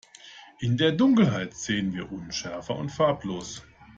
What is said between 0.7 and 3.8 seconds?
der Dunkelheit sehen wir unschärfer und farblos.